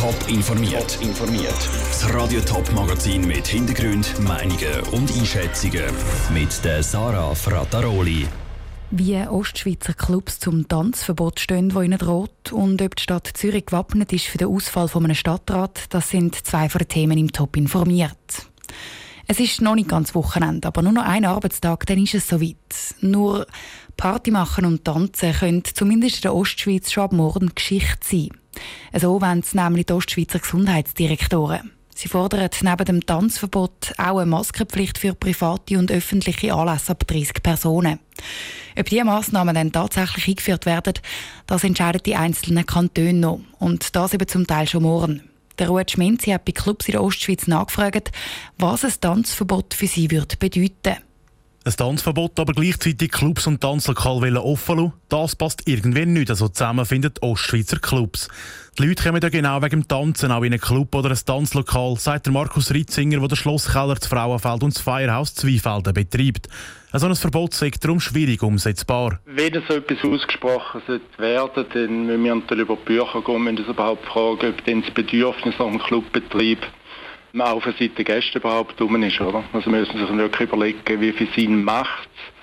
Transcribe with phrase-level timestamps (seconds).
[0.00, 0.98] Top informiert.
[1.02, 1.68] informiert.
[1.90, 5.84] Das Radio Top Magazin mit Hintergrund, Meinungen und Einschätzungen
[6.32, 8.26] mit der Sarah Frataroli.
[8.90, 14.10] Wie Ostschweizer Clubs zum Tanzverbot stehen, wo ihnen droht, und ob die Stadt Zürich gewappnet
[14.14, 17.58] ist für den Ausfall von einem Stadtrat, das sind zwei von den Themen im Top
[17.58, 18.46] informiert.
[19.26, 22.56] Es ist noch nicht ganz Wochenende, aber nur noch ein Arbeitstag, dann ist es soweit.
[23.02, 23.46] Nur
[23.98, 28.39] Party machen und tanzen können zumindest in der Ostschweiz schon ab morgen Geschichte sein.
[28.98, 31.70] So wollen es nämlich die Ostschweizer Gesundheitsdirektoren.
[31.94, 37.42] Sie fordern neben dem Tanzverbot auch eine Maskenpflicht für private und öffentliche Anlässe ab 30
[37.42, 37.98] Personen.
[38.78, 40.94] Ob diese Massnahmen dann tatsächlich eingeführt werden,
[41.46, 43.40] das entscheiden die einzelnen Kantone noch.
[43.58, 45.22] Und das eben zum Teil schon morgen.
[45.58, 48.10] Der Ruud Schmenzi hat bei Clubs in der Ostschweiz nachgefragt,
[48.56, 50.96] was ein Tanzverbot für sie würde bedeuten
[51.62, 56.30] ein Tanzverbot, aber gleichzeitig Clubs und Tanzlokale offen lassen, das passt irgendwie nicht.
[56.30, 58.28] Also zusammen finden Ostschweizer Clubs.
[58.78, 61.96] Die Leute kommen ja genau wegen dem Tanzen auch in einen Club oder ein Tanzlokal,
[61.96, 66.48] sagt der Markus Ritzinger, der das Schlosskeller, das Frauenfeld und das Feierhaus Zweifelden betreibt.
[66.92, 69.20] Also ein Verbot sei darum schwierig umsetzbar.
[69.26, 70.82] Wenn so etwas ausgesprochen
[71.18, 74.94] werden dann müssen wir natürlich über die Bücher gehen, müssen uns überhaupt fragen, ob das
[74.94, 76.58] Bedürfnis nach dem Clubbetrieb
[77.38, 79.20] auch für Seite Gäste überhaupt rum ist.
[79.20, 79.44] Oder?
[79.52, 82.39] Also müssen Sie sich wirklich überlegen, wie viel Sinn macht es,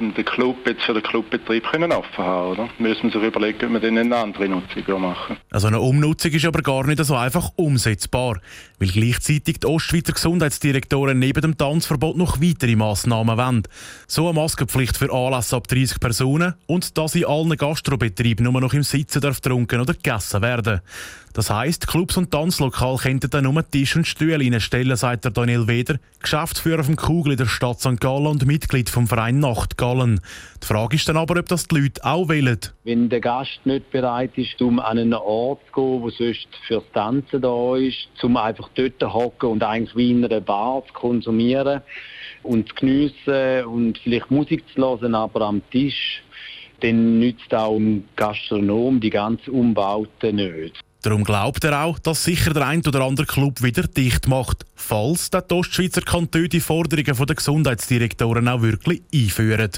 [0.00, 2.52] um den Club jetzt für den Clubbetrieb können offen haben.
[2.52, 2.68] Oder?
[2.78, 5.36] Müssen wir sich überlegen, ob wir dann eine andere Nutzung machen.
[5.50, 8.40] Also eine Umnutzung ist aber gar nicht so einfach umsetzbar,
[8.78, 13.62] weil gleichzeitig die Ostschweizer Gesundheitsdirektoren neben dem Tanzverbot noch weitere Massnahmen wollen.
[14.06, 18.74] So eine Maskenpflicht für Anlässe ab 30 Personen und dass in allen Gastrobetrieben nur noch
[18.74, 20.80] im Sitzen darf getrunken oder gegessen werden.
[21.36, 25.68] Das heisst, Clubs und Tanzlokale könnten dann nur Tisch und Stühle reinstellen, sagt der Daniel
[25.68, 28.00] Weder, Geschäftsführer vom Kugel in der Stadt St.
[28.00, 29.38] Gallen und Mitglied vom Verein
[29.86, 30.20] Nachtgallen.
[30.62, 32.58] Die Frage ist dann aber, ob das die Leute auch wollen.
[32.84, 36.84] Wenn der Gast nicht bereit ist, um an einen Ort zu gehen, wo sonst fürs
[36.92, 40.92] Tanzen da ist, um einfach dort zu hocken und eigentlich wie in einer Bar zu
[40.92, 41.82] konsumieren
[42.42, 46.22] und zu geniessen und vielleicht Musik zu hören, aber am Tisch,
[46.80, 50.78] dann nützt auch ein Gastronom die ganzen Umbauten nicht.
[51.06, 55.30] Darum glaubt er auch, dass sicher der ein oder andere Club wieder dicht macht, falls
[55.30, 59.70] der Ostschweizer Kanton die Forderungen der Gesundheitsdirektoren auch wirklich einführen.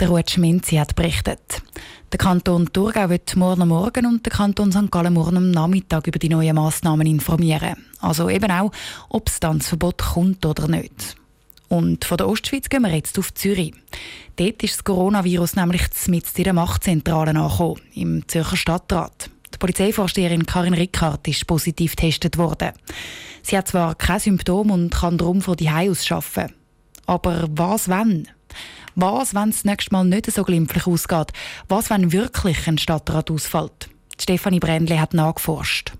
[0.00, 1.62] Der Ruud Schminzi hat berichtet.
[2.10, 4.90] Der Kanton Thurgau wird morgen Morgen und der Kanton St.
[4.90, 7.76] Gallen morgen am Nachmittag über die neuen Massnahmen informieren.
[8.00, 8.72] Also eben auch,
[9.08, 11.14] ob das Tanzverbot kommt oder nicht.
[11.68, 13.72] Und von der Ostschweiz gehen wir jetzt auf Zürich.
[14.34, 19.30] Dort ist das Coronavirus nämlich mit in der Machtzentrale angekommen, im Zürcher Stadtrat.
[19.62, 22.72] Polizeivorsteherin Karin Rickard ist positiv getestet worden.
[23.44, 26.52] Sie hat zwar keine Symptome und kann darum von die aus arbeiten.
[27.06, 28.26] Aber was wenn?
[28.96, 31.28] Was, wenn es das nächste Mal nicht so glimpflich ausgeht?
[31.68, 33.88] Was, wenn wirklich ein Stadtrat ausfällt?
[34.20, 35.92] Stefanie Brändle hat nachgeforscht.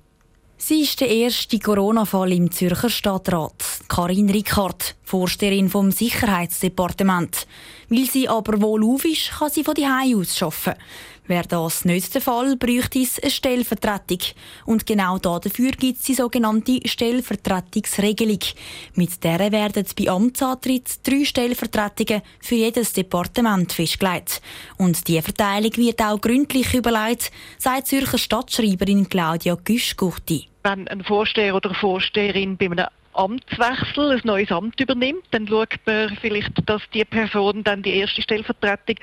[0.59, 3.63] Sie ist der erste Corona-Fall im Zürcher Stadtrat.
[3.87, 7.47] Karin Rickard, Vorsteherin vom Sicherheitsdepartement.
[7.91, 10.81] Weil sie aber wohl auf ist, kann sie von die aus arbeiten.
[11.27, 14.21] Wäre das nicht der Fall, bräuchte es eine Stellvertretung.
[14.65, 18.41] Und genau dafür gibt es die sogenannte Stellvertretungsregelung.
[18.95, 24.41] Mit der werden bei Amtsantritt drei Stellvertretungen für jedes Departement festgelegt.
[24.79, 30.49] Und die Verteilung wird auch gründlich überlegt, sagt Zürcher Stadtschreiberin Claudia Güschgurti.
[30.65, 35.79] Wenn ein Vorsteher oder eine Vorsteherin bei einem Amtswechsel ein neues Amt übernimmt, dann schaut
[35.87, 38.97] man vielleicht, dass die Person dann die erste Stellvertretung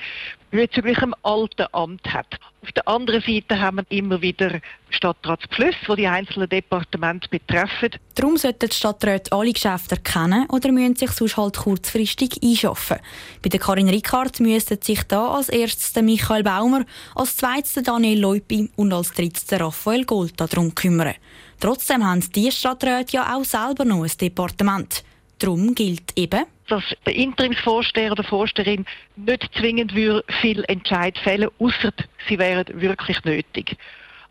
[0.50, 2.38] bezüglich einem alten Amt hat.
[2.62, 4.60] Auf der anderen Seite haben wir immer wieder
[4.90, 7.90] Stadtratsbeschlüsse, die die einzelnen Departemente betreffen.
[8.14, 12.98] Darum sollten die Stadträte alle Geschäfte erkennen oder müssen sich sonst halt kurzfristig einschaffen.
[13.42, 16.84] Bei der Karin Rickard müssten sich da als erstes der Michael Baumer,
[17.14, 21.14] als zweites Daniel Leupi und als drittes Raphael Gold darum kümmern.
[21.60, 25.04] Trotzdem haben die Stadträte ja auch selber noch ein Departement.
[25.38, 31.92] Darum gilt eben, dass der Interimsvorsteher oder Vorsteherin nicht zwingend viel Entscheid fällen, außer
[32.28, 33.76] sie wären wirklich nötig.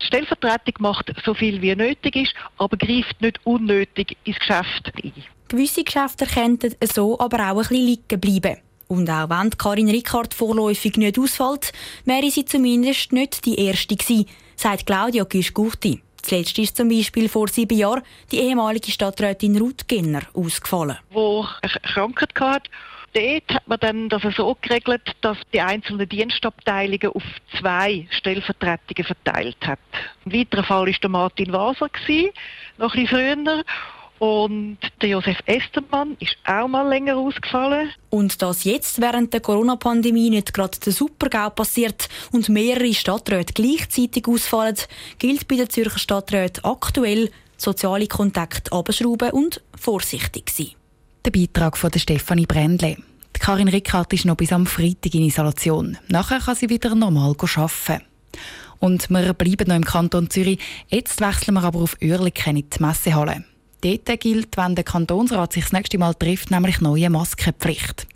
[0.00, 5.12] Die Stellvertretung macht so viel wie nötig ist, aber greift nicht unnötig ins Geschäft ein.
[5.48, 8.60] Gewisse Geschäfte könnten so aber auch ein bisschen liegen bleiben.
[8.88, 11.72] Und auch wenn Karin Rickard vorläufig nicht ausfällt,
[12.04, 14.26] wäre sie zumindest nicht die Erste gewesen,
[14.56, 16.00] sagt Claudia Güsch-Gurti.
[16.22, 20.98] Zuletzt ist zum Beispiel vor sieben Jahren die ehemalige Stadträtin Ruth Genner ausgefallen.
[21.10, 21.46] Wo
[21.82, 22.70] Krankheit hatte,
[23.14, 27.22] dort hat man dann das so geregelt, dass die einzelnen Dienstabteilungen auf
[27.58, 29.78] zwei Stellvertretungen verteilt hat.
[30.24, 31.88] Ein weiterer Fall war Martin Waser,
[32.78, 33.64] noch ein bisschen früher.
[34.18, 37.90] Und der Josef Estermann ist auch mal länger ausgefallen.
[38.10, 44.26] Und dass jetzt während der Corona-Pandemie nicht gerade der Supergau passiert und mehrere Stadträte gleichzeitig
[44.28, 44.76] ausfallen,
[45.18, 50.70] gilt bei den Zürcher Stadträten aktuell soziale Kontakte abschrauben und vorsichtig sein.
[51.24, 52.96] Der Beitrag von Stefanie Brändle.
[53.34, 55.96] Karin Rickard ist noch bis am Freitag in Isolation.
[56.08, 58.04] Nachher kann sie wieder normal arbeiten.
[58.78, 60.58] Und wir bleiben noch im Kanton Zürich.
[60.88, 63.44] Jetzt wechseln wir aber auf Oerlikon in die Messehalle.
[63.80, 68.06] Dort gilt, wenn der Kantonsrat sich das nächste Mal trifft, nämlich neue Maskenpflicht.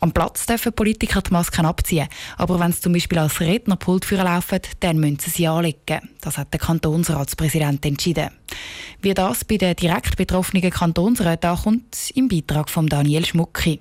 [0.00, 4.58] Am Platz dürfen Politiker die Masken abziehen, aber wenn sie zum Beispiel als Rednerpult laufen,
[4.80, 6.08] dann müssen sie sie anlegen.
[6.20, 8.30] Das hat der Kantonsratspräsident entschieden.
[9.00, 13.78] Wie das bei den direkt betroffenen Kantonsräten ankommt, im Beitrag von Daniel Schmucki.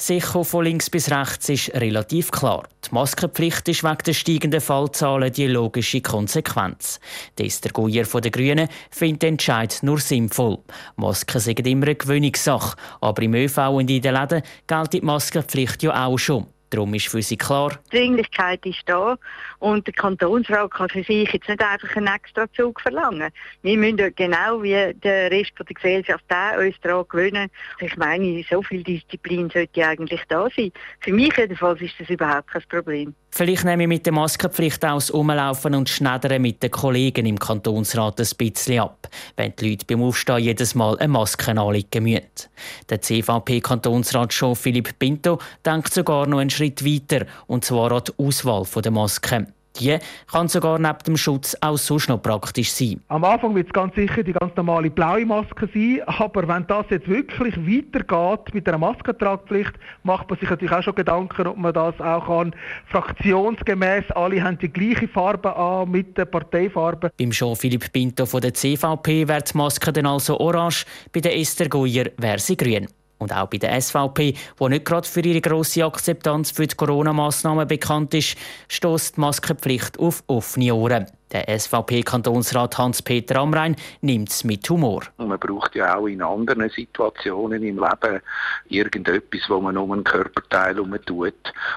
[0.00, 2.66] Sicher von links bis rechts ist relativ klar.
[2.86, 7.00] Die Maskenpflicht ist wegen der steigenden Fallzahlen die logische Konsequenz.
[7.38, 10.56] Der Guyer von den Grünen findet den Entscheid nur sinnvoll.
[10.96, 15.82] Masken sind immer eine Gewöhnungssache, aber im ÖV und in den Läden gilt die Maskenpflicht
[15.82, 16.46] ja auch schon.
[16.70, 17.78] Darum ist für sie klar.
[17.92, 19.18] Die Dringlichkeit ist da
[19.58, 23.30] und der Kantonsrat kann für sich jetzt nicht einfach einen extra Zug verlangen.
[23.62, 27.50] Wir müssen genau wie der Rest der Gesellschaft auch uns daran gewöhnen.
[27.80, 30.72] Ich meine, so viel Disziplin sollte eigentlich da sein.
[31.00, 33.14] Für mich jedenfalls ist das überhaupt kein Problem.
[33.32, 37.38] Vielleicht nehme ich mit der Maskenpflicht auch das Umlaufen und Schneidern mit den Kollegen im
[37.38, 42.50] Kantonsrat ein bisschen ab, wenn die Leute beim Aufstehen jedes Mal eine Maske anlegen müssen.
[42.88, 48.66] Der CVP-Kantonsrat Jean-Philippe Pinto denkt sogar noch einen Schritt weiter, und zwar an die Auswahl
[48.82, 49.46] der Masken.
[49.78, 49.96] Die
[50.30, 53.00] kann sogar neben dem Schutz auch sonst noch praktisch sein.
[53.08, 56.84] Am Anfang wird es ganz sicher die ganz normale blaue Maske sein, aber wenn das
[56.90, 59.72] jetzt wirklich weitergeht mit einer Maskentragpflicht,
[60.02, 62.54] macht man sich natürlich auch schon Gedanken, ob man das auch kann.
[62.86, 67.10] Fraktionsgemäß, alle haben die gleiche Farbe an mit der Parteifarbe.
[67.16, 71.68] Beim Jean-Philippe Pinto von der CVP wird die Maske dann also orange, bei der Esther
[71.68, 72.88] Goyer wäre sie grün.
[73.20, 77.68] Und auch bei der SVP, die nicht gerade für ihre grosse Akzeptanz für die Corona-Massnahmen
[77.68, 78.36] bekannt ist,
[78.68, 81.06] stößt die Maskenpflicht auf offene Ohren.
[81.30, 85.02] Der SVP-Kantonsrat Hans-Peter Amrein nimmt es mit Humor.
[85.18, 88.20] Man braucht ja auch in anderen Situationen im Leben
[88.68, 91.34] irgendetwas, wo man um einen Körperteil herum tut.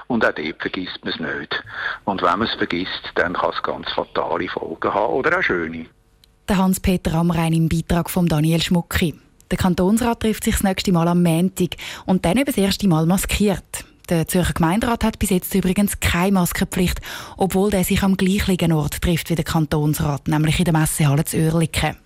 [0.08, 1.62] Und auch dort vergisst man es nicht.
[2.04, 5.86] Und wenn man es vergisst, dann kann es ganz fatale Folgen haben oder auch schöne.
[6.48, 9.14] Der Hans-Peter Amrein im Beitrag von Daniel Schmucki.
[9.50, 11.76] Der Kantonsrat trifft sich das nächste Mal am Montag
[12.06, 13.84] und dann eben das erste Mal maskiert.
[14.08, 17.00] Der Zürcher Gemeinderat hat bis jetzt übrigens keine Maskenpflicht,
[17.36, 21.38] obwohl der sich am gleichen Ort trifft wie der Kantonsrat, nämlich in der Messehalle zu
[21.38, 21.96] Oerlikon.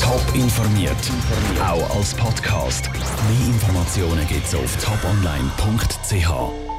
[0.00, 0.96] Top informiert,
[1.60, 2.90] auch als Podcast.
[2.92, 6.69] Mehr Informationen gibt es auf toponline.ch.